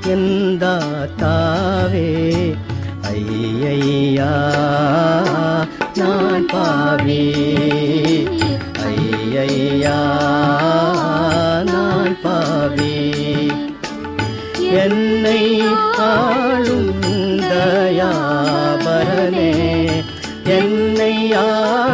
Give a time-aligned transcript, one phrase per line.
[0.06, 0.78] எந்த
[1.22, 2.08] தாவே?
[3.02, 4.32] ஐயையா
[5.94, 7.22] நான் பாவி.
[8.84, 10.04] ஐயையா
[11.64, 12.94] நான் பாவி.
[14.84, 15.60] என்னை
[15.98, 17.02] ஆளும்
[17.42, 19.52] தயாபரனே
[20.44, 21.85] என்னை ஆளும்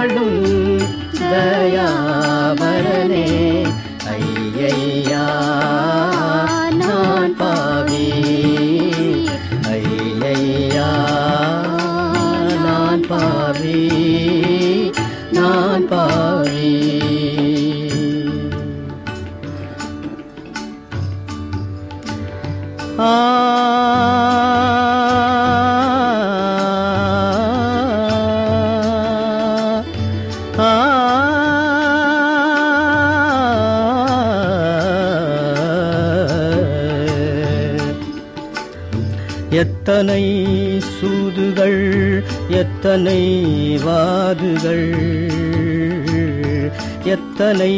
[39.84, 40.42] எத்தனை
[40.78, 43.20] சூதுகள் எத்தனை
[43.84, 44.94] வாதுகள்?
[47.04, 47.74] எத்தனை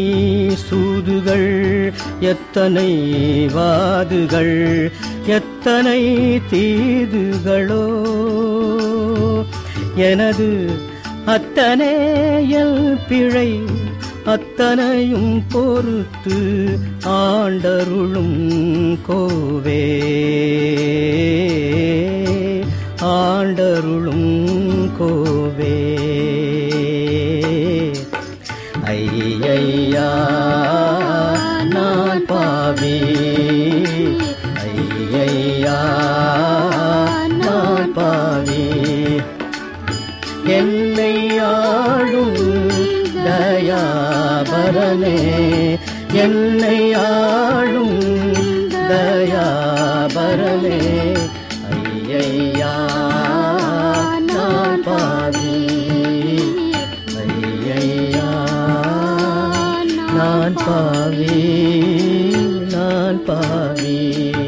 [0.71, 2.91] சூதுகள் எத்தனை
[3.55, 4.93] வாதுகள்?
[5.27, 7.87] எத்தனை தீதுகளோ?
[9.97, 10.71] எனது
[11.25, 13.61] அத்தனையல் பிழை
[14.25, 20.03] அத்தனையும் பொறுத்து ஆண்டருளும் கோவே.
[23.03, 25.93] ஆண்டருளும் கோவே.
[28.83, 30.13] ஐயா
[31.71, 33.14] நான் பாவே
[44.95, 45.79] தயாபரனே
[46.13, 48.01] என்னை ஆளும்
[48.73, 50.81] தயாபரனே
[51.71, 52.75] ஐயையா
[54.21, 55.67] நான் பாவி.
[57.17, 58.31] ஐயையா
[60.15, 61.43] நான் பாவி.
[62.71, 64.44] நான் பாவி.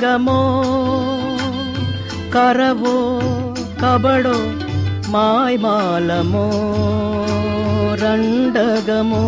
[0.00, 0.40] வஞ்சகமோ
[2.32, 2.96] கரவோ
[3.80, 4.36] கபடோ
[5.12, 6.46] மாய்மாலமோ
[8.02, 9.24] ரண்டகமோ.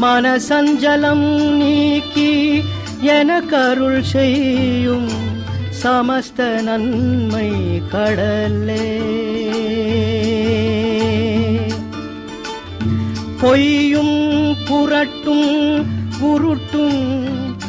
[0.00, 1.26] மனசஞ்சலம்
[1.56, 2.62] நீக்கி
[3.00, 5.10] என கருள் செய்யும்
[5.82, 7.50] சமஸ்த நன்மை
[7.90, 9.00] கடலே.
[13.40, 15.52] பொய்யும் புரட்டும்
[16.20, 16.63] உருட்டும்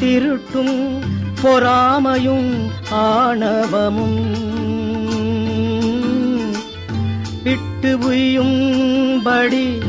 [0.05, 1.03] திருட்டும்
[1.41, 4.35] பொறாமையும் ஆணவமும்.
[7.43, 9.81] விட்டு உய்யும்படி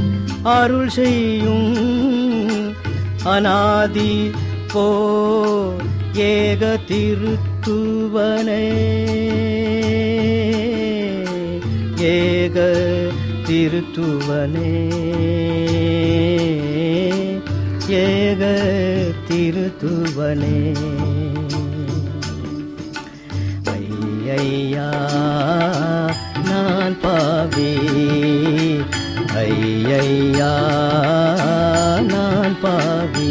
[0.42, 1.76] அருள் செய்யும்
[3.24, 4.30] அநாதி
[4.72, 5.74] போ
[6.14, 8.68] ஏக திருத்துவனே.
[11.98, 12.84] ஏக
[13.46, 14.74] திருத்துவனே.
[17.88, 18.54] ஏக
[19.36, 20.58] திருத்துவனே.
[24.36, 24.86] ஐயா
[26.44, 27.72] நான் பாவி.
[29.42, 30.52] ஐயா
[32.12, 33.28] நான் பாவி.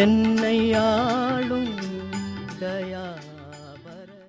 [0.00, 1.70] என்னை ஆளும்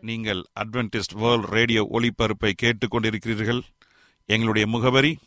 [0.01, 3.61] நீங்கள் அட்வென்டிஸ்ட் வேர்ல்ட் ரேடியோ ஒளிபரப்பை கேட்டுக்கொண்டிருக்கிறீர்கள்.
[4.25, 5.17] எங்களுடைய முகவரி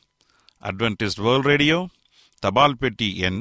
[0.63, 1.89] அட்வென்டிஸ்ட் வேர்ல்ட் ரேடியோ
[2.39, 3.41] தபால் பெட்டி எண்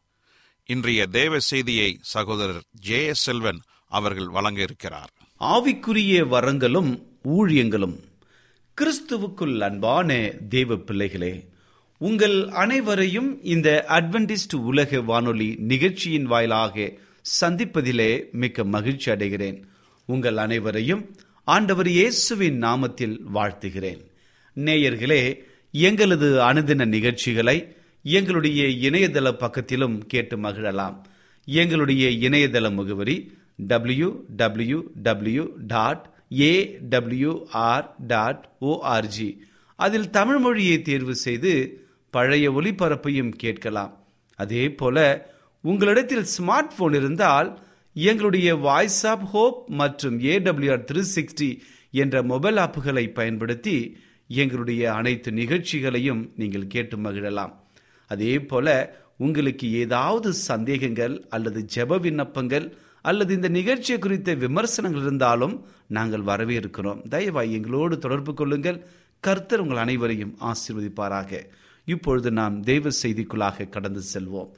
[0.73, 3.59] இன்றைய தேவ செய்தியை சகோதரர் ஜே எஸ் செல்வன்
[3.91, 6.91] அவர்கள் வழங்க இருக்கிறார் ஆவிக்குரிய வரங்களும்
[7.37, 7.95] ஊழியங்களும்
[8.77, 10.09] கிறிஸ்துவுக்குள் அன்பான
[10.49, 11.33] தேவ பிள்ளைகளே
[12.01, 16.75] உங்கள் அனைவரையும் இந்த அட்வென்டிஸ்ட் உலக வானொலி நிகழ்ச்சியின் வாயிலாக
[17.41, 19.57] சந்திப்பதிலே மிக்க மகிழ்ச்சி அடைகிறேன்.
[20.05, 21.03] உங்கள் அனைவரையும்
[21.47, 24.01] ஆண்டவர் இயேசுவின் நாமத்தில் வாழ்த்துகிறேன்.
[24.55, 25.21] நேயர்களே
[25.71, 27.57] எங்களது அனுதின நிகழ்ச்சிகளை
[28.03, 31.01] எங்களுடைய இணையதள பக்கத்திலும் கேட்டு மகிழலாம்.
[31.45, 39.37] எங்களுடைய இணையதள முகவரி W W W dot A WR dot ORG
[39.75, 41.53] அதில் தமிழ் மொழியை தேர்வு செய்து
[42.09, 44.05] பழைய ஒளிபரப்பையும் கேட்கலாம்.
[44.35, 44.97] அதே போல
[45.61, 47.59] உங்களிடத்தில் ஸ்மார்ட் போன் இருந்தால்
[47.93, 51.59] எங்களுடைய வாய்ஸ் ஆப் ஹோப் மற்றும் ஏடபிள்யூஆர் த்ரீ சிக்ஸ்டி
[51.91, 57.53] என்ற மொபைல் ஆப்புகளை பயன்படுத்தி எங்களுடைய அனைத்து நிகழ்ச்சிகளையும் நீங்கள் கேட்டு மகிழலாம்.
[58.13, 58.67] அதே போல
[59.17, 62.67] உங்களுக்கு ஏதாவது சந்தேகங்கள் அல்லது ஜெப விண்ணப்பங்கள்
[63.09, 65.55] அல்லது இந்த நிகழ்ச்சியை குறித்த விமர்சனங்கள் இருந்தாலும்
[65.87, 66.99] நாங்கள் வரவேற்கிறோம்.
[67.11, 68.79] தயவாய் எங்களோடு தொடர்பு கொள்ளுங்கள்.
[69.19, 71.31] கர்த்தர் உங்கள் அனைவரையும் ஆசீர்வதிப்பாராக.
[71.85, 74.49] இப்பொழுது நாம் தெய்வ செய்திக்குள்ளாக கடந்து செல்வோம்.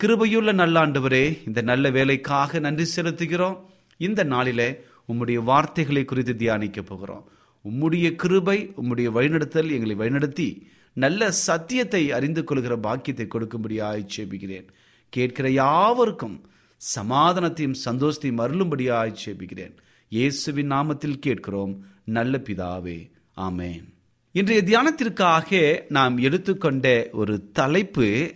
[0.00, 3.58] கிருபையுள்ள நல்லாண்டவரே இந்த நல்ல வேலைக்காக நன்றி செலுத்துகிறோம்.
[3.98, 4.68] இந்த நாளிலே
[5.08, 7.24] உம்முடைய வார்த்தைகளை குறித்து தியானிக்க போகிறோம்.
[7.70, 10.48] உம்முடைய கிருபை உம்முடைய வழிநடத்தல் எங்களை வழிநடத்தி
[10.92, 14.66] நல்ல சத்தியத்தை அறிந்து கொள்கிற பாக்கியத்தை கொடுக்கும்படியாய் சேபிக்கிறேன்.
[15.08, 16.46] கேட்கிற யாவருக்கும்
[16.94, 19.74] சமாதானத்தையும் சந்தோஷத்தையும் அருளும்படியாய் சேபிக்கிறேன்.
[20.08, 23.84] இயேசுவின் நாமத்தில் கேட்கிறோம் நல்ல பிதாவே ஆமேன்.
[24.32, 28.34] இன்றைய தியானத்திற்காக நாம் எடுத்துக்கொண்ட ஒரு தலைப்பு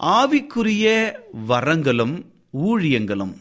[0.00, 1.14] ஆவிக்குரிய
[1.46, 3.34] வரங்களும் ஊழியங்களும்.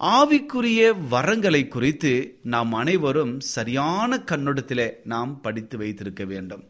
[0.00, 6.64] ஆவிக்குரிய வரங்களை குறித்து நாம் அனைவரும் சரியான கண்ணோட்டத்தில் நாம் படித்து வைத்திருக்க வேண்டும்.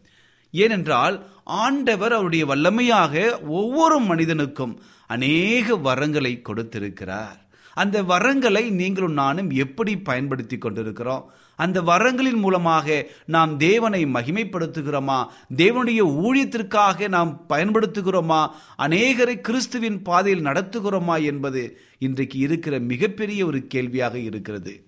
[0.50, 7.46] ஏனென்றால் ஆண்டவர் அவருடைய வல்லமையாக ஒவ்வொரு மனிதனுக்கும் அநேக வரங்களை கொடுத்திருக்கிறார்.
[7.74, 11.32] அந்த வரங்களை நீங்களும் நானும் எப்படி பயன்படுத்தி கொண்டிருக்கிறோம்?
[11.56, 15.26] அந்த வரங்களின் மூலமாக நாம் தேவனை மகிமைப்படுத்துகிறோமா?
[15.56, 18.48] தேவனுடைய ஊழியத்திற்காக நாம் பயன்படுத்துகிறோமா?
[18.78, 24.82] அநேகரை கிறிஸ்துவின் பாதையில் நடத்துகிறோமா என்பது இன்றைக்கு இருக்கிற மிகப்பெரிய ஒரு கேள்வியாக இருக்கிறது.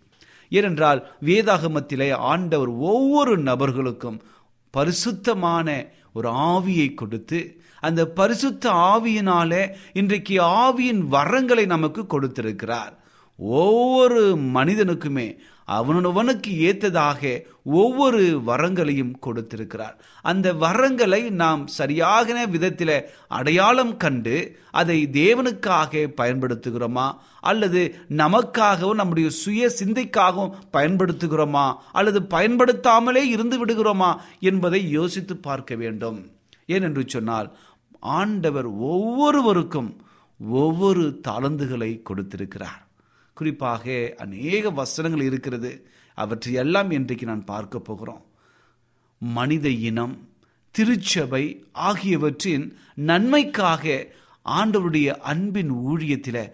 [0.49, 4.21] ஏனென்றால் வேதாகமத்திலே ஆண்டவர் ஒவ்வொரு நபர்களுக்கும்
[4.71, 7.41] பரிசுத்தமான ஒரு ஆவியை கொடுத்து
[7.81, 9.63] அந்த பரிசுத்த ஆவியினாலே
[9.93, 12.95] இன்றைக்கு ஆவியின் வரங்களை நமக்கு கொடுத்திருக்கிறார்.
[13.37, 15.39] ஒவ்வொரு மனிதனுக்குமே
[15.71, 20.05] அவனவனுக்கு ஏற்றதாக ஒவ்வொரு வரங்களையும் கொடுத்திருக்கிறார்.
[20.23, 27.13] அந்த வரங்களை நாம் சரியான விதத்தில் அடையாளம் கண்டு அதை தேவனுக்காக பயன்படுத்துகிறோமா?
[27.41, 31.75] அல்லது நமக்காகவும் நம்முடைய சுய சிந்தைக்காகவும் பயன்படுத்துகிறோமா?
[31.93, 36.31] அல்லது பயன்படுத்தாமலே இருந்து விடுகிறோமா என்பதை யோசித்து பார்க்க வேண்டும்.
[36.67, 37.57] ஏனென்று சொன்னால்
[38.01, 40.03] ஆண்டவர் ஒவ்வொருவருக்கும்
[40.51, 42.89] ஒவ்வொரு தாளந்துகளை கொடுத்திருக்கிறார்.
[43.41, 43.85] குறிப்பாக
[44.25, 45.73] அநேக வசனங்கள் இருக்கிறது.
[46.19, 48.23] அவற்றை எல்லாம் இன்றைக்கு நான் பார்க்க போகிறோம்.
[49.21, 50.17] மனித இனம்
[50.75, 51.45] திருச்சபை
[51.89, 52.67] ஆகியவற்றின்
[53.09, 53.85] நன்மைக்காக
[54.47, 56.45] ஆண்டவருடைய அன்பின் ஊழியத்தில்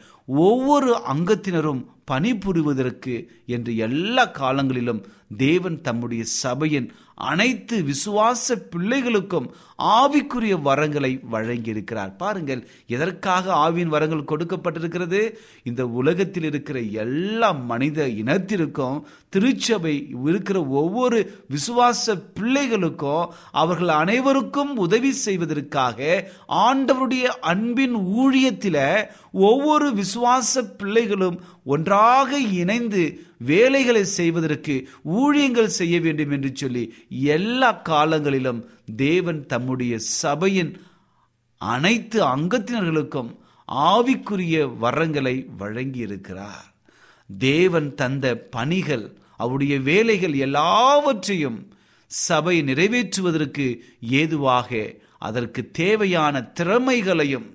[0.45, 3.15] ஒவ்வொரு அங்கத்தினரும் பணிபுரிவதற்கு
[3.55, 5.03] என்று எல்லா காலங்களிலும்
[5.45, 9.47] தேவன் தம்முடைய சபையின் அனைத்து விசுவாச பிள்ளைகளுக்கும்
[9.79, 12.17] ஆவிக்குரிய வரங்களை வழங்கியிருக்கிறார்.
[12.17, 15.33] பாருங்கள் எதற்காக ஆவியின் வரங்கள் கொடுக்கப்பட்டிருக்கிறது?
[15.63, 26.31] இந்த உலகத்தில் இருக்கிற எல்லா மனித இனத்திற்கும் திருச்சபை இருக்கிற ஒவ்வொரு விசுவாச பிள்ளைகளுக்கும் அவர்கள் அனைவருக்கும் உதவி செய்வதற்காக
[26.49, 29.05] ஆண்டவருடைய அன்பின் ஊழியத்தில்
[29.37, 33.03] ஒவ்வொரு விசுவாச பிள்ளைகளும் ஒன்றாக இணைந்து
[33.39, 38.61] வேலைகளை செய்வதற்கு ஊழியங்கள் செய்ய வேண்டும் என்று சொல்லி எல்லா காலங்களிலும்
[38.97, 40.73] தேவன் தம்முடைய சபையின்
[41.59, 43.31] அனைத்து அங்கத்தினர்களுக்கும்
[43.91, 46.67] ஆவிக்குரிய வரங்களை வழங்கியிருக்கிறார்.
[47.39, 51.59] தேவன் தந்த பணிகள் அவருடைய வேலைகள் எல்லாவற்றையும்
[52.07, 53.67] சபை நிறைவேற்றுவதற்கு
[54.01, 57.47] ஏதுவாக அதற்கு தேவையான திறமைகளையும்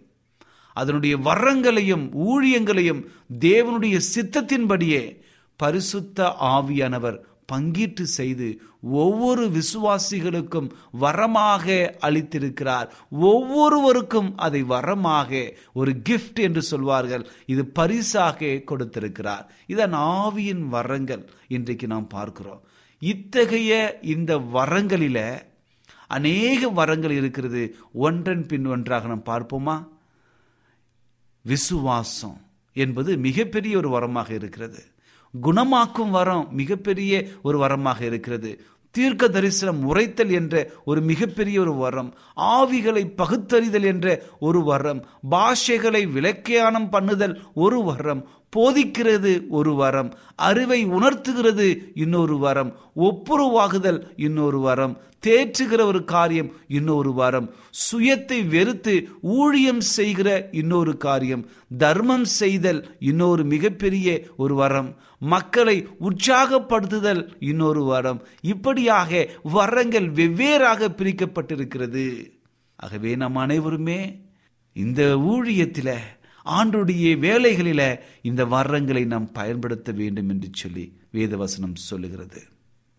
[0.73, 3.03] அதனுடைய வரங்களையும் ஊழியங்களையும்
[3.39, 5.21] தேவனுடைய சித்தத்தின்படியே
[5.55, 7.17] பரிசுத்த ஆவியானவர்
[7.51, 10.69] பங்கீட்டு செய்து ஒவ்வொரு விசுவாசிகளுக்கும்
[11.01, 11.65] வரமாக
[12.01, 12.87] அளித்திருக்கிறார்.
[13.09, 17.27] ஒவ்வொருவருக்கும் அதை வரமாக ஒரு கிஃப்ட் என்று சொல்வார்கள்.
[17.45, 19.51] இது பரிசாக கொடுத்திருக்கிறார்.
[19.67, 22.61] இதன் ஆவியின் வரங்கள் இன்றைக்கு நாம் பார்க்கிறோம்.
[22.99, 25.41] இத்தகைய இந்த வரங்களில
[26.07, 27.75] அநேக வரங்கள் இருக்கிறது.
[27.93, 29.87] ஒன்றன் பின் ஒன்றாக நாம் பார்ப்போமா?
[31.41, 32.41] விசுவாசம்
[32.73, 34.83] என்பது மிகப்பெரிய ஒரு வரமாக இருக்கிறது.
[35.41, 38.61] குணமாக்கும் வரம் மிகப்பெரிய ஒரு வரமாக இருக்கிறது.
[38.91, 42.13] தீர்க்க தரிசனம் உரைத்தல் என்ற ஒரு மிகப்பெரிய ஒரு வரம்.
[42.35, 45.05] ஆவிகளை பகுத்தறிதல் என்ற ஒரு வரம்.
[45.31, 48.29] பாஷைகளை விளக்கியானம் பண்ணுதல் ஒரு வரம்.
[48.55, 57.53] போதிக்கிறது ஒரு வரம் அறிவை உணர்த்துகிறது இன்னொரு வரம் ஒப்புரவாகுதல் இன்னொரு வரம் தேற்றுகிற ஒரு காரியம் இன்னொரு வரம்
[57.91, 67.83] சுயத்தை வெறுத்து ஊழியம் செய்கிற இன்னொரு காரியம் தர்மம் செய்தல் இன்னொரு மிகப்பெரிய ஒரு வரம் மக்களை உற்சாகப்படுத்துதல் இன்னொரு
[67.83, 68.21] வரம்.
[68.41, 72.05] இப்படியாக வரங்கள் வெவ்வேறாக பிரிக்கப்பட்டிருக்கிறது.
[72.75, 74.21] ஆகவே நம் அனைவருமே
[74.73, 75.95] இந்த ஊழியத்தில்
[76.45, 82.43] ஆண்டுடைய வேலைகளில இந்த வரங்களை நாம் பயன்படுத்த வேண்டும் என்று சொல்லி வேதவசனம் சொல்லுகிறது.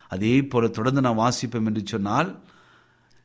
[0.09, 2.45] அதே போல தொடர்ந்து நாம் வாசிப்போம் என்று சொன்னால்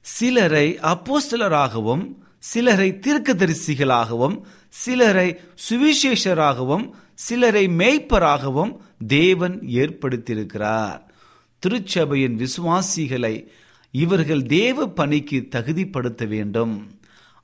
[0.01, 11.01] சிலரை அப்போஸ்தலராகவும் சிலரை தீர்க்கதரிசிகளாகவும் சிலரை சுவிசேஷராகவும் சிலரை மேய்ப்பராகவும் தேவன் ஏற்படுத்தியிருக்கிறார்.
[11.59, 13.47] திருச்சபையின் விசுவாசிகளை
[13.91, 16.96] இவர்கள் தேவ பணிக்கு தகுதிப்படுத்த வேண்டும்.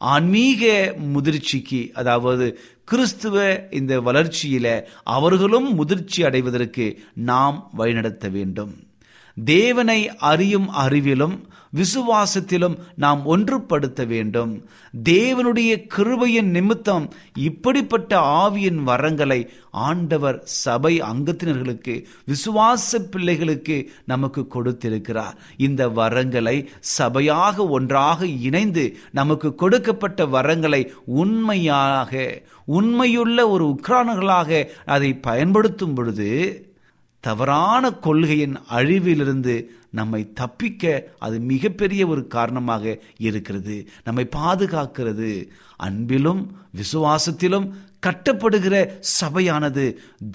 [0.04, 2.46] ஆன்மீக முதிர்ச்சிக்கு அதாவது
[2.86, 4.68] கிறிஸ்துவ இந்த வளர்ச்சியில
[5.04, 8.74] அவர்களும் முதிர்ச்சி அடைவதற்கு நாம் வழிநடத்த வேண்டும்.
[9.46, 11.38] தேவனை அறியும் அறிவிலும்
[11.76, 14.66] விசுவாசத்திலும் நாம் ஒன்றுபடுத்த வேண்டும்.
[15.04, 25.38] தேவனுடைய கிருபையின் நிமித்தம் இப்படிப்பட்ட ஆவியின் வரங்களை ஆண்டவர் சபை அங்கத்தினர்களுக்கு விசுவாச பிள்ளைகளுக்கு நமக்கு கொடுத்திருக்கிறார்.
[25.58, 36.30] இந்த வரங்களை சபையாக ஒன்றாக இணைந்து நமக்கு கொடுக்கப்பட்ட வரங்களை உண்மையாக உண்மையுள்ள ஒரு உக்ரானர்களாக அதை பயன்படுத்தும் பொழுது
[37.24, 39.56] தவறான கொள்கையின் அழிவிலிருந்து
[40.00, 40.84] நம்மை தப்பிக்க
[41.20, 42.84] அது மிகப்பெரிய ஒரு காரணமாக
[43.28, 43.76] இருக்கிறது.
[44.04, 45.32] நம்மை பாதுகாக்கிறது.
[45.84, 46.42] அன்பிலும்
[46.80, 47.68] விசுவாசத்திலும்
[48.04, 48.76] கட்டப்படுகிற
[49.20, 49.86] சபையானது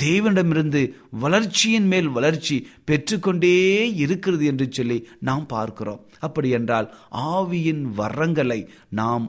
[0.03, 0.83] தேவனிடமிருந்து
[1.25, 3.57] வளர்ச்சியின் மேல் வளர்ச்சி பெற்றுக்கொண்டே
[4.05, 6.03] இருக்கிறது என்று சொல்லி நாம் பார்க்கிறோம்.
[6.19, 6.89] அப்படி என்றால்
[7.33, 8.61] ஆவியின் வரங்களை
[9.01, 9.27] நாம்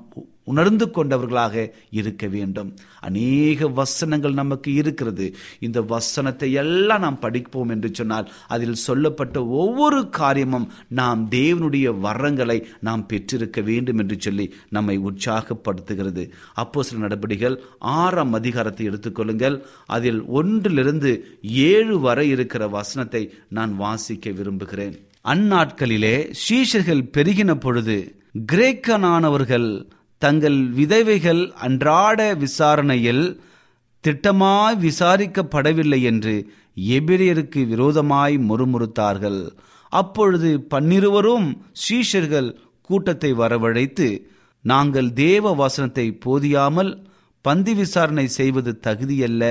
[0.52, 1.64] உணர்ந்து கொண்டவர்களாக
[2.00, 2.70] இருக்க வேண்டும்.
[3.08, 5.26] அநேக வசனங்கள் நமக்கு இருக்கிறது.
[5.68, 10.68] இந்த வசனத்தை எல்லாம் நாம் படிப்போம் என்று சொன்னால் அதில் சொல்லப்பட்ட ஒவ்வொரு காரியமும்
[11.00, 16.26] நாம் தேவனுடைய வரங்களை நாம் பெற்றிருக்க வேண்டும் என்று சொல்லி நம்மை உற்சாகப்படுத்துகிறது.
[16.64, 17.58] அப்போ சில நடவடிக்கைகள்
[18.00, 19.58] ஆறாம் அதிகாரத்தை எடுத்துக்கொள்ளுங்கள்
[19.98, 21.12] அதில் ஒன்றிலிருந்து
[21.70, 23.24] ஏழு வரை இருக்கிற வசனத்தை
[23.58, 24.96] நான் வாசிக்க விரும்புகிறேன்.
[25.26, 27.96] அந்நாட்களிலே சீஷர்கள் பெருகின பொழுது
[28.52, 29.70] கிரேக்கனானவர்கள்
[30.22, 33.26] தங்கள் விதவைகள் அன்றாட விசாரணையில்
[34.04, 36.36] திட்டமாய் விசாரிக்கப்படவில்லை என்று
[36.96, 39.42] எபிரியருக்கு விரோதமாய் முறுமுறுத்தார்கள்.
[39.92, 41.48] அப்பொழுது பன்னிருவரும்
[41.84, 42.50] சீஷர்கள்
[42.90, 44.08] கூட்டத்தை வரவழைத்து
[44.66, 46.92] நாங்கள் தேவ வசனத்தை போதியாமல்
[47.46, 49.44] பந்தி விசாரணை செய்வது தகுதியல்ல.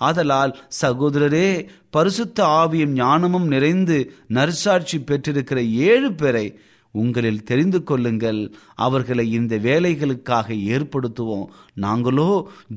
[0.00, 0.52] ஆதலால்
[0.82, 1.48] சகோதரரே
[1.90, 3.96] பரிசுத்த ஆவியும் ஞானமும் நிறைந்து
[4.36, 6.46] நற்சாட்சி பெற்றிருக்கிற ஏழு பேரை
[6.90, 8.50] உங்களில் தெரிந்து கொள்ளுங்கள்.
[8.74, 11.48] அவர்களை இந்த வேலைகளுக்காக ஏற்படுத்துவோம்.
[11.74, 12.30] நாங்களோ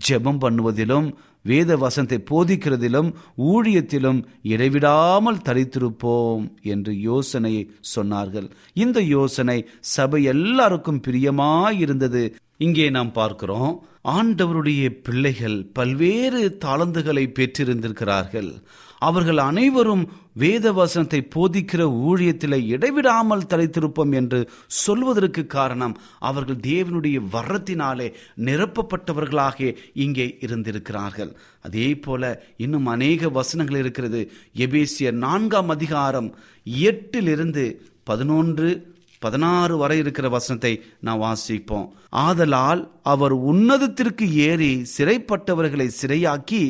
[0.10, 8.50] ஜெபம் பண்ணுவதிலும் வேத வசனத்தை போதிக்கிறதிலும் ஊழியத்திலும் இடைவிடாமல் தரித்திருப்போம் என்று யோசனையை சொன்னார்கள்.
[8.74, 12.34] இந்த யோசனை சபை எல்லாருக்கும் பிரியமாயிருந்தது.
[12.58, 13.86] இங்கே நாம் பார்க்கிறோம்.
[14.06, 18.62] ஆண்டவருடைய பிள்ளைகள் பல்வேறு தாளந்துகளை பெற்றிருந்திருக்கிறார்கள்.
[19.00, 29.76] அவர்கள் அனைவரும் வேத வசனத்தை போதிக்கிற ஊழியத்தில் இடைவிடாமல் தலைத்திருப்போம் என்று சொல்வதற்கு காரணம் அவர்கள் தேவனுடைய வரத்தினாலே நிரப்பப்பட்டவர்களாக
[29.94, 31.36] இங்கே இருந்திருக்கிறார்கள்.
[31.62, 34.32] அதே போல இன்னும் அநேக வசனங்கள் இருக்கிறது.
[34.56, 36.36] எபேசிய நான்காம் அதிகாரம்
[36.66, 37.66] எட்டிலிருந்து
[38.04, 38.93] பதினொன்று
[39.26, 40.74] பதினாறு வரை இருக்கிற வசனத்தை
[41.08, 41.88] நான் வாசிப்போம்.
[42.24, 42.82] ஆதலால்
[43.14, 46.64] அவர் உன்னதத்திற்கு ஏறி சிறைப்பட்டவர்களை சிறையாக்கி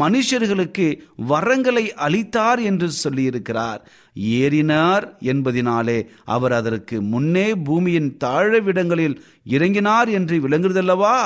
[0.00, 0.86] மனுஷர்களுக்கு
[1.28, 3.80] வரங்களை அளித்தார் என்று சொல்லியிருக்கிறார்.
[4.40, 5.98] ஏறினார் என்பதினாலே
[6.34, 9.16] அவர் அதற்கு முன்னே பூமியின் தாழவிடங்களில்
[9.56, 11.18] இறங்கினார் என்று விளங்குறதல்லவா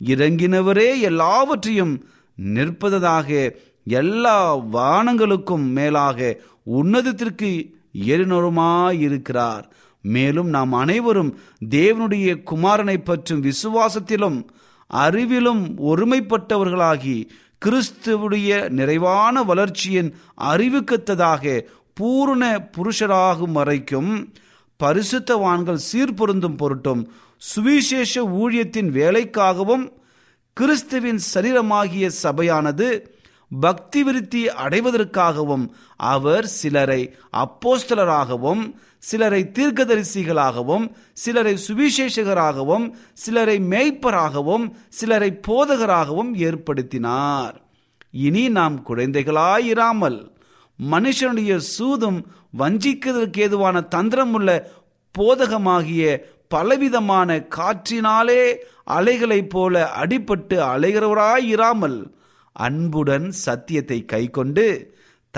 [0.00, 1.94] இறங்கினவரே எல்லாவற்றையும்
[2.36, 3.28] நிற்பதாக
[4.00, 4.38] எல்லா
[4.74, 6.18] வானங்களுக்கும் மேலாக
[6.80, 7.50] உன்னதத்திற்கு
[8.12, 9.64] ஏறினருமாயிருக்கிறார்
[10.04, 11.30] மேலும் நாம் அனைவரும்
[11.74, 14.38] தேவனுடைய குமாரனை பற்றும் விசுவாசத்திலும்
[14.90, 17.16] அறிவிலும் ஒருமைப்பட்டவர்களாகி
[17.62, 20.10] கிறிஸ்துவுடைய நிறைவான வளர்ச்சியின்
[20.50, 21.44] அறிவுக்கத்ததாக
[21.96, 24.12] பூரண புருஷராகும் வரைக்கும்
[24.80, 27.02] பரிசுத்தவான்கள் சீர்பொருந்தும் பொருட்டும்
[27.42, 29.84] சுவிசேஷ ஊழியத்தின் வேலைக்காகவும்
[30.56, 32.88] கிறிஸ்துவின் சரீரமாகிய சபையானது
[33.60, 35.64] பக்தி விருத்தி அடைவதற்காகவும்
[36.10, 37.00] அவர் சிலரை
[37.44, 38.62] அப்போஸ்தலராகவும்
[39.02, 47.56] சிலரை தீர்க்கதரிசிகளாகவும் சிலரை சுவிசேஷகராகவும் சிலரை மேய்ப்பராகவும் சிலரை போதகராகவும் ஏற்படுத்தினார்.
[48.18, 50.18] இனி நாம் குழந்தைகளாயிராமல்
[50.78, 52.20] மனுஷனுடைய சூதும்
[52.58, 54.50] வஞ்சிக்கிறதுக்கு ஏதுவான தந்திரமுள்ள
[55.14, 56.04] போதகமாகிய
[56.48, 58.42] பலவிதமான காற்றினாலே
[58.90, 61.98] அலைகளைப் போல அடிபட்டு அலைகிறவராயிராமல்
[62.56, 64.64] அன்புடன் சத்தியத்தை கைக்கொண்டு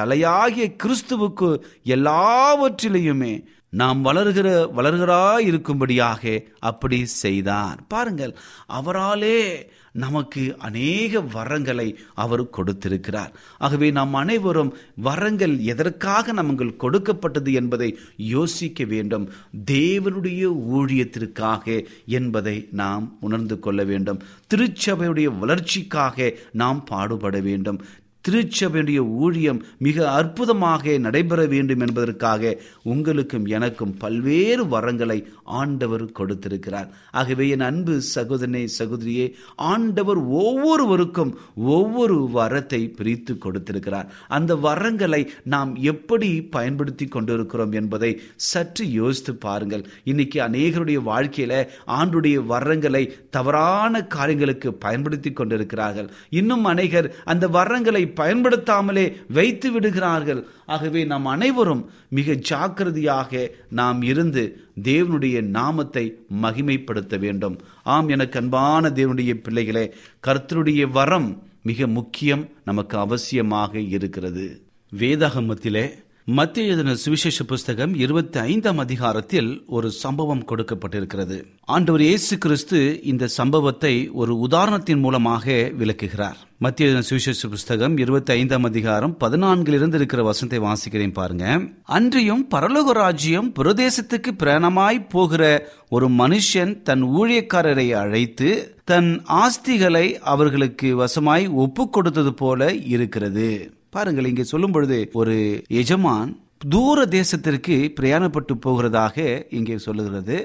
[0.00, 7.78] தலையாகிய கிறிஸ்துவுக்கு எல்லாவற்றிலையுமே நாம் வளர்கிற வளர்கிறாய் இருக்கும்படியாக அப்படி செய்தார்.
[7.88, 8.36] பாருங்கள்
[8.68, 13.32] அவராலே நமக்கு அநேக வரங்களை அவர் கொடுத்திருக்கிறார்.
[13.58, 19.32] ஆகவே நாம் அனைவரும் வரங்கள் எதற்காக நமக்கு கொடுக்கப்பட்டது என்பதை யோசிக்க வேண்டும்.
[19.70, 24.22] தேவனுடைய ஊழியத்திற்காக என்பதை நாம் உணர்ந்து கொள்ள வேண்டும்.
[24.54, 27.84] திருச்சபையுடைய வளர்ச்சிக்காக நாம் பாடுபட வேண்டும்.
[28.28, 36.88] திருச்சபையுடைய ஊழியம் மிக அற்புதமாக நடைபெற வேண்டும் என்பதற்காக உங்களுக்கும் எனக்கும் பல்வேறு வரங்களை ஆண்டவர் கொடுத்திருக்கிறார்.
[37.10, 44.12] ஆகவே என் அன்பு சகோதரனே சகோதரியே ஆண்டவர் ஒவ்வொருவருக்கும் ஒவ்வொரு வரத்தை பிரித்து கொடுத்திருக்கிறார்.
[44.28, 49.84] அந்த வரங்களை நாம் எப்படி பயன்படுத்தி கொண்டிருக்கிறோம் என்பதை சற்று யோசித்து பாருங்கள்.
[50.04, 56.10] இன்னைக்கு அநேகருடைய வாழ்க்கையில ஆண்டுடைய வரங்களை தவறான காரியங்களுக்கு பயன்படுத்தி கொண்டிருக்கிறார்கள்.
[56.30, 60.46] இன்னும் அநேகர் அந்த வரங்களை பயன்படுத்தாமலே வைத்து விடுகிறார்கள்.
[60.66, 64.44] ஆகவே நாம் அனைவரும் மிக ஜாக்கிரதையாக நாம் இருந்து
[64.82, 66.04] தேவனுடைய நாமத்தை
[66.42, 67.60] மகிமைப்படுத்த வேண்டும்.
[67.82, 69.94] ஆம் எனக்கு அன்பான தேவனுடைய பிள்ளைகளே
[70.26, 74.62] கர்த்தருடைய வரம் மிக முக்கியம் நமக்கு அவசியமாக இருக்கிறது.
[74.98, 75.84] வேதாகமத்திலே
[76.26, 81.44] மத்திய எழுதின சுவிசேஷ புஸ்தகம் இருபத்தி ஐந்தாம் அதிகாரத்தில் ஒரு சம்பவம் கொடுக்கப்பட்டிருக்கிறது.
[81.62, 86.36] ஆண்டவர் இயேசு கிறிஸ்து இந்த சம்பவத்தை ஒரு உதாரணத்தின் மூலமாக விளக்குகிறார்.
[86.58, 91.60] மத்திய எழுதின சுவிசேஷ புஸ்தகம் இருபத்தி ஐந்தாம் அதிகாரம் பதினான்கிலிருந்து இருக்கிற வசனத்தை வாசிக்கிறேன் பாருங்க.
[91.82, 101.48] அன்றியும் பரலோக ராஜ்யம் பிரதேசத்துக்கு பிரணமாய் போகிற ஒரு மனுஷன் தன் ஊழியக்காரரை அழைத்து தன் ஆஸ்திகளை அவர்களுக்கு வசமாய்
[101.50, 103.72] ஒப்பு கொடுத்தது போல இருக்கிறது.
[103.92, 105.34] பாருங்கள் இங்கே சொல்லும் பொழுது ஒரு
[105.80, 106.30] எஜமான்
[106.72, 109.16] தூர தேசத்திற்கு பிரயாணப்பட்டு போகிறதாக
[109.58, 110.36] இங்கே சொல்லுகிறது.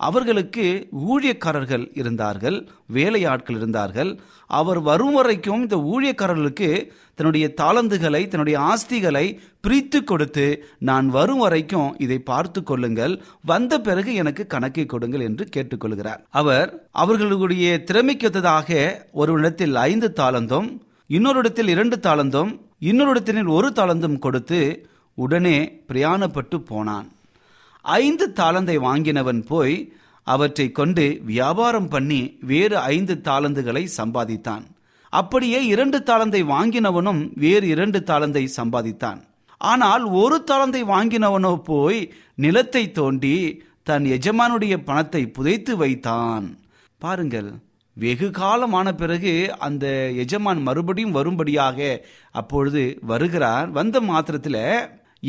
[0.00, 0.64] அவர்களுக்கு
[1.12, 2.56] ஊழியக்காரர்கள் இருந்தார்கள்
[2.96, 4.10] வேலையாட்கள் இருந்தார்கள்.
[4.50, 6.68] அவர் வரும் வரைக்கும் இந்த ஊழியக்காரர்களுக்கு
[7.18, 9.24] தன்னுடைய தாளந்துகளை தன்னுடைய ஆஸ்திகளை
[9.60, 10.46] பிரித்து கொடுத்து
[10.88, 13.14] நான் வரும் வரைக்கும் இதை பார்த்து கொள்ளுங்கள்.
[13.52, 16.68] வந்த பிறகு எனக்கு கணக்கை கொடுங்கள் என்று கேட்டுக்கொள்கிறார் அவர்
[17.04, 18.78] அவர்களுடைய திறமைக்கொத்ததாக
[19.22, 20.70] ஒரு இடத்தில் ஐந்து தாளந்தும்
[21.10, 25.56] இன்னொரு இடத்தில் இரண்டு தாளந்தும் இன்னொருடத்தினில் ஒரு தாளந்தும் கொடுத்து உடனே
[25.88, 27.06] பிரயாணப்பட்டு போனான்.
[27.84, 29.76] ஐந்து தாளந்தை வாங்கினவன் போய்
[30.26, 34.64] அவற்றை கொண்டு வியாபாரம் பண்ணி வேறு ஐந்து தாளந்துகளை சம்பாதித்தான்.
[35.12, 39.20] அப்படியே இரண்டு தாளந்தை வாங்கினவனும் வேறு இரண்டு தாளந்தை சம்பாதித்தான்.
[39.60, 42.00] ஆனால் ஒரு தாளந்தை வாங்கினவனோ போய்
[42.34, 46.46] நிலத்தை தோண்டி தன் எஜமானுடைய பணத்தை புதைத்து வைத்தான்.
[46.98, 47.48] பாருங்கள்
[48.02, 49.86] வெகு காலமான பிறகு அந்த
[50.22, 51.78] எஜமான் மறுபடியும் வரும்படியாக
[52.40, 53.68] அப்பொழுது வருகிறார்.
[53.78, 54.62] வந்த மாத்திரத்தில்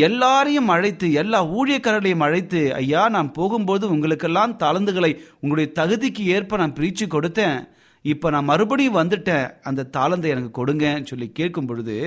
[0.08, 7.06] எல்லாரையும் அழைத்து எல்லா ஊழியக்காரர்களையும் அழைத்து ஐயா நான் போகும்போது உங்களுக்கெல்லாம் தாளந்துகளை உங்களுடைய தகுதிக்கு ஏற்ப நான் பிரித்து
[7.06, 7.58] கொடுத்தேன்.
[8.06, 9.48] இப்போ நான் மறுபடியும் வந்துட்டேன்.
[9.70, 11.98] அந்த தாளந்தை எனக்கு கொடுங்கன்னு சொல்லி கேட்கும் பொழுது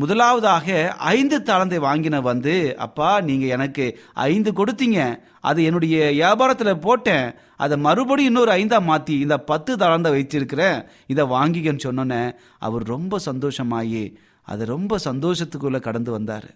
[0.00, 0.76] முதலாவதாக
[1.14, 2.54] ஐந்து தாளந்தை வாங்கின வந்து
[2.86, 3.84] அப்பா நீங்க எனக்கு
[4.28, 5.00] ஐந்து கொடுத்தீங்க.
[5.48, 7.26] அது என்னுடைய வியாபாரத்தில் போட்டேன்.
[7.64, 10.78] அதை மறுபடியும் இன்னொரு ஐந்தா மாற்றி இந்த பத்து தாளந்தை வச்சிருக்கிறேன்
[11.12, 12.22] இதை வாங்கிக்கன்னு சொன்னோன்னே
[12.58, 14.04] அவர் ரொம்ப சந்தோஷமாகி
[14.42, 16.48] அது ரொம்ப சந்தோஷத்துக்குள்ளே கடந்து வந்தார்.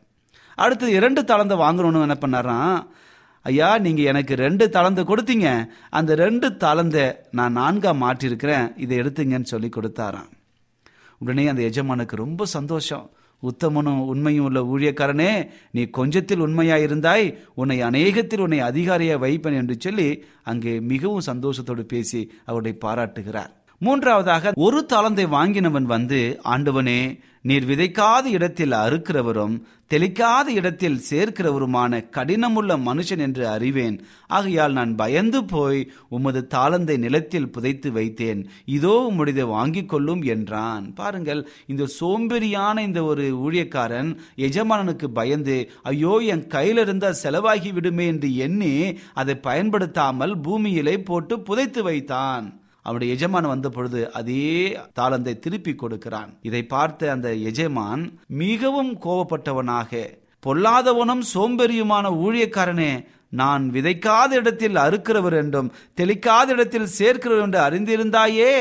[0.55, 2.81] அடுத்து இரண்டு தாளந்தை வாங்கணும்னு என்ன பண்ணாராம்
[3.42, 5.48] ஐயா நீங்கள் எனக்கு ரெண்டு தாளந்தை கொடுத்தீங்க.
[5.98, 8.66] அந்த ரெண்டு தாளந்தை நான் நான்காக மாற்றிருக்கிறேன்.
[8.77, 10.29] இதை எடுத்துங்கன்னு சொல்லி கொடுத்தாராம்.
[11.18, 13.07] உடனே அந்த எஜமானுக்கு ரொம்ப சந்தோஷம்.
[13.42, 20.81] உத்தமனும் உண்மையும் உள்ள ஊழியக்காரனே நீ கொஞ்சத்தில் உண்மையாயிருந்தாய் உன்னை அநேகத்தில் உன்னை அதிகாரியாக வைப்பேன் என்று சொல்லி அங்கே
[20.81, 23.53] மிகவும் சந்தோஷத்தோடு பேசி அவருடைய பாராட்டுகிறார்.
[23.80, 26.20] மூன்றாவதாக ஒரு தாளந்தை வாங்கினவன் வந்து
[26.52, 27.00] ஆண்டவனே
[27.48, 29.54] நீர் விதைக்காத இடத்தில் அறுக்கிறவரும்
[29.92, 33.96] தெளிக்காத இடத்தில் சேர்க்கிறவருமான கடினமுள்ள மனுஷன் என்று அறிவேன்.
[34.26, 38.40] ஆகையால் நான் பயந்து போய் உமது தாளந்தை நிலத்தில் புதைத்து வைத்தேன்.
[38.76, 40.84] இதோ உம்முடையதை வாங்கிக் கொள்ளும் என்றான்.
[40.94, 44.10] பாருங்கள் இந்த சோம்பேறியான இந்த ஒரு ஊழியக்காரன்
[44.48, 48.74] எஜமானனுக்கு பயந்து ஐயோ என் கையில இருந்தால் செலவாகி விடுமே என்று எண்ணி
[49.14, 52.46] அதை பயன்படுத்தாமல் பூமியிலே போட்டு புதைத்து வைத்தான்.
[52.88, 54.46] அவருடைய எஜமான் வந்த பொழுது அதே
[54.98, 56.31] தாளந்தை திருப்பி கொடுக்கிறான்.
[56.48, 58.03] இதை பார்த்த அந்த எஜமான்
[58.42, 60.03] மிகவும் கோபப்பட்டவனாக
[60.46, 62.92] பொல்லாதவனும் சோம்பெறியுமான ஊழியக்காரனே
[63.40, 68.53] நான் விதைக்காத இடத்தில் அறுக்கிறவர் என்றும் தெளிக்காத இடத்தில் சேர்க்கிறவர் என்று அறிந்திருந்தாயே?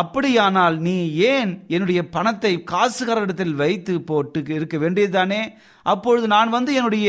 [0.00, 0.94] அப்படியானால் நீ
[1.32, 5.42] ஏன் என்னுடைய பணத்தை காசுகாரரிடத்தில் வைத்து போட்டு இருக்க வேண்டியதுதானே?
[5.86, 7.08] அப்பொழுது நான் வந்து என்னுடைய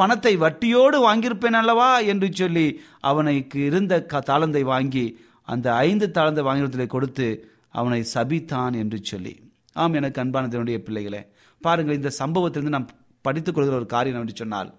[0.00, 1.90] பணத்தை வட்டியோடு வாங்கியிருப்பேன் அல்லவா?
[2.12, 2.66] என்று சொல்லி
[3.10, 5.06] அவனுக்கு இருந்த க தாளந்தை வாங்கி
[5.46, 7.26] அந்த ஐந்து தாழ்ந்த வாங்கினத்தில் கொடுத்து
[7.70, 9.34] அவனை சபித்தான் என்று சொல்லி.
[9.72, 11.22] ஆம் எனக்கு அன்பானதனுடைய பிள்ளைகளே
[11.62, 12.90] பாருங்கள் இந்த சம்பவத்திலிருந்து நாம்
[13.22, 14.70] படித்துக் கொள்கிற ஒரு காரியம் என்று சொன்னால்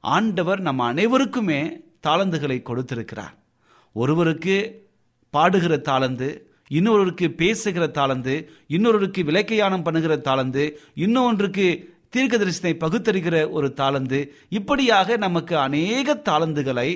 [0.00, 1.60] ஆண்டவர் நம்ம அனைவருக்குமே
[2.06, 3.34] தாளந்துகளை கொடுத்திருக்கிறார்.
[3.92, 4.56] ஒருவருக்கு
[5.34, 6.28] பாடுகிற தாளந்து
[6.68, 8.34] இன்னொருவருக்கு பேசுகிற தாளந்து
[8.68, 11.66] இன்னொருவருக்கு விளக்கையானம் பண்ணுகிற தாளந்து இன்னொன்றுக்கு
[12.10, 16.88] தீர்க்க தரிசனை பகுத்தறிகிற ஒரு தாளந்து இப்படியாக நமக்கு அநேக தாளந்துகளை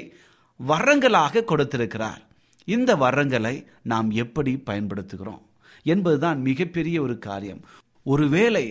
[0.61, 2.23] வரங்களாக கொடுத்திருக்கிறார்.
[2.67, 5.45] இந்த வரங்களை நாம் எப்படி பயன்படுத்துகிறோம்
[5.87, 7.63] என்பதுதான் மிகப்பெரிய ஒரு காரியம்.
[8.07, 8.65] ஒருவேளை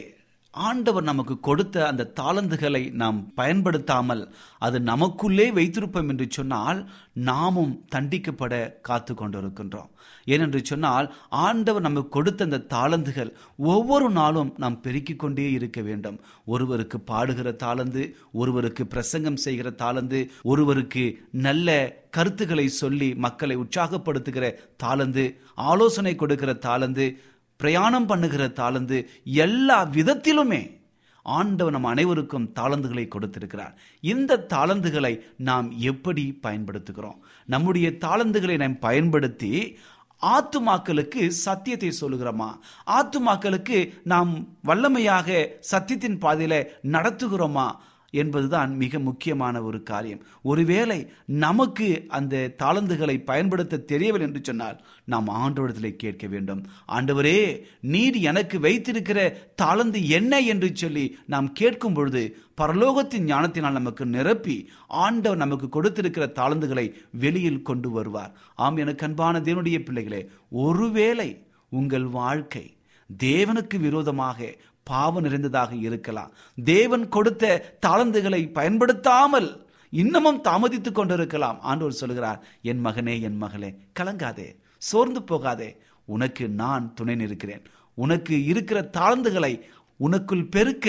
[0.54, 4.24] ஆண்டவர் நமக்கு கொடுத்த அந்த தாளந்துகளை நாம் பயன்படுத்தாமல்
[4.60, 6.80] அது நமக்குள்ளே வைத்திருப்போம் என்று சொன்னால்
[7.14, 9.92] நாமும் தண்டிக்கப்பட காத்து கொண்டிருக்கின்றோம்
[10.28, 16.20] ஏனென்று சொன்னால் ஆண்டவர் நமக்கு கொடுத்த அந்த தாளந்துகள் ஒவ்வொரு நாளும் நாம் பெருக்கிக் கொண்டே இருக்க வேண்டும்.
[16.46, 21.70] ஒருவருக்கு பாடுகிற தாளந்து ஒருவருக்கு பிரசங்கம் செய்கிற தாளந்து ஒருவருக்கு நல்ல
[22.10, 27.18] கருத்துக்களை சொல்லி மக்களை உற்சாகப்படுத்துகிற தாளந்து ஆலோசனை கொடுக்கிற தாளந்து
[27.58, 30.84] பிரயாணம் பண்ணுகிற தாளந்து எல்லா விதத்திலுமே
[31.24, 33.78] ஆண்டவர் நம் அனைவருக்கும் தாளந்துகளை கொடுத்திருக்கிறார்.
[34.02, 37.18] இந்த தாளந்துகளை நாம் எப்படி பயன்படுத்துகிறோம்?
[37.46, 39.78] நம்முடைய தாளந்துகளை நாம் பயன்படுத்தி
[40.22, 42.58] ஆத்துமாக்களுக்கு சத்தியத்தை சொல்லுகிறோமா?
[42.88, 47.76] ஆத்துமாக்களுக்கு நாம் வல்லமையாக சத்தியத்தின் பாதையில நடத்துகிறோமா?
[48.12, 50.24] என்பதுதான் மிக முக்கியமான ஒரு காரியம்.
[50.42, 56.66] ஒருவேளை நமக்கு அந்த தாளந்துகளை பயன்படுத்த தெரியவில்லை என்று சொன்னால் நாம் ஆண்டவரத்திலே கேட்க வேண்டும்.
[56.88, 64.70] ஆண்டவரே நீர் எனக்கு வைத்திருக்கிற தாளந்து என்ன என்று சொல்லி நாம் கேட்கும் பொழுது பரலோகத்தின் ஞானத்தினால் நமக்கு நிரப்பி
[64.88, 68.34] ஆண்டவர் நமக்கு கொடுத்திருக்கிற தாளந்துகளை வெளியில் கொண்டு வருவார்.
[68.56, 72.78] ஆம் எனக்கு அன்பான தேவனுடைய பிள்ளைகளே ஒருவேளை உங்கள் வாழ்க்கை
[73.24, 74.56] தேவனுக்கு விரோதமாக
[74.90, 76.32] பாவம் நிறைந்ததாக இருக்கலாம்.
[76.74, 77.44] தேவன் கொடுத்த
[77.86, 79.50] தாளந்துகளை பயன்படுத்தாமல்
[79.90, 81.58] இன்னமும் தாமதித்துக் கொண்டிருக்கலாம்.
[81.62, 83.70] ஆண்டவர் சொல்கிறார் என் மகனே என் மகளே
[84.00, 84.48] கலங்காதே
[84.90, 85.70] சோர்ந்து போகாதே.
[86.06, 87.64] உனக்கு நான் துணை நிற்கிறேன்
[88.04, 89.54] உனக்கு இருக்கிற தாழ்ந்துகளை
[90.00, 90.88] உனக்குள் பெருக்க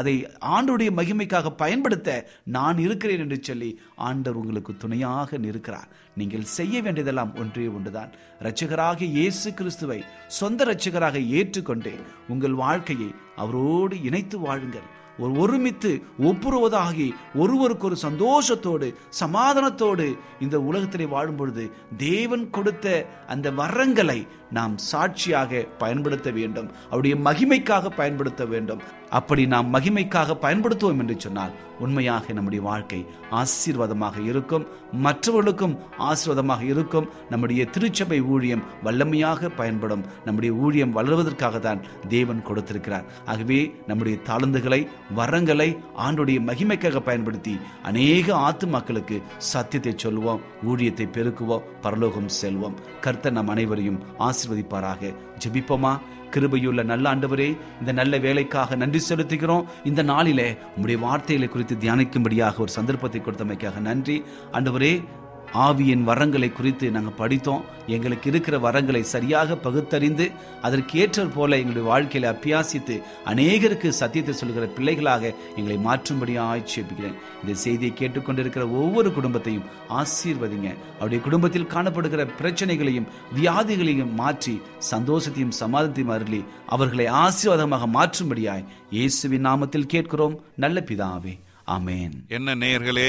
[0.00, 0.14] அதை
[0.54, 2.10] ஆண்டுடைய மகிமைக்காக பயன்படுத்த
[2.56, 3.70] நான் இருக்கிறேன் என்று சொல்லி
[4.08, 5.88] ஆண்டவர் உங்களுக்கு துணையாக நிற்கிறார்.
[6.20, 8.12] நீங்கள் செய்ய வேண்டியதெல்லாம் ஒன்றே ஒன்றுதான்.
[8.40, 10.00] இரட்சகராக இயேசு கிறிஸ்துவை
[10.40, 11.94] சொந்த இரட்சகராக ஏற்றுக்கொண்டு
[12.28, 14.88] உங்கள் வாழ்க்கையை அவரோடு இணைத்து வாழுங்கள்.
[15.18, 15.90] ஒரு ஒருமித்து
[16.28, 18.88] ஒப்புருவதாகி ஒருவருக்கு ஒரு சந்தோஷத்தோடு
[19.20, 20.06] சமாதானத்தோடு
[20.40, 21.64] இந்த உலகத்திலே வாழும் பொழுது
[22.02, 22.86] தேவன் கொடுத்த
[23.34, 24.18] அந்த வரங்களை
[24.50, 26.70] நாம் சாட்சியாக பயன்படுத்த வேண்டும்.
[26.84, 28.82] அவருடைய மகிமைக்காக பயன்படுத்த வேண்டும்.
[29.10, 34.66] அப்படி நாம் மகிமைக்காக பயன்படுத்துவோம் என்று சொன்னால் உண்மையாக நம்முடைய வாழ்க்கை ஆசீர்வாதமாக இருக்கும்.
[34.92, 37.08] மற்றவர்களுக்கும் ஆசீர்வாதமாக இருக்கும்.
[37.30, 40.04] நம்முடைய திருச்சபை ஊழியம் வல்லமையாக பயன்படும்.
[40.24, 43.04] நம்முடைய ஊழியம் வளர்வதற்காக தான் தேவன் கொடுத்திருக்கிறார்.
[43.24, 52.28] ஆகவே நம்முடைய தாளந்துகளை வரங்களை ஆண்டுடைய மகிமைக்காக பயன்படுத்தி அநேக ஆத்து மக்களுக்கு சத்தியத்தை சொல்வோம் ஊழியத்தை பெருக்குவோம் பரலோகம்
[52.42, 52.74] செல்வோம்.
[53.00, 54.02] கர்த்தர் நம் அனைவரையும்
[54.36, 55.14] ஆசீர்வதிப்பாராக.
[55.46, 55.98] ஜெபிப்போமா?
[56.30, 59.64] கிருபையுள்ள நல்ல ஆண்டவரே இந்த நல்ல வேலைக்காக நன்றி செலுத்துகிறோம்.
[59.84, 64.24] இந்த நாளிலே உங்களுடைய வார்த்தைகளை குறித்து தியானிக்கும்படியாக ஒரு சந்தர்ப்பத்தை கொடுத்தமைக்காக நன்றி.
[64.52, 65.04] ஆண்டவரே
[65.52, 67.64] ஆவியின் வரங்களை குறித்து நாங்கள் படித்தோம்.
[67.86, 70.30] எங்களுக்கு இருக்கிற வரங்களை சரியாக பகுத்தறிந்து
[70.62, 72.94] அதற்கு ஏற்றது போல எங்களுடைய வாழ்க்கையில அபியாசித்து
[73.32, 79.68] அநேகருக்கு சத்தியத்தை சொல்கிற பிள்ளைகளாக எங்களை மாற்றும்படியாக ஆட்சேபிக்கிறேன் இந்த செய்தியை கேட்டுக்கொண்டிருக்கிற ஒவ்வொரு குடும்பத்தையும்
[80.00, 80.70] ஆசீர்வதிங்க.
[80.94, 90.40] அவருடைய குடும்பத்தில் காணப்படுகிற பிரச்சனைகளையும் வியாதிகளையும் மாற்றி சந்தோஷத்தையும் சமாதத்தையும் அருளி அவர்களை ஆசீர்வாதமாக மாற்றும்படியாய் இயேசுவின் நாமத்தில் கேட்கிறோம்.
[90.56, 91.34] நல்ல பிதாவே.
[91.66, 92.12] ஆமேன்.
[92.28, 93.08] என்ன நேயர்களே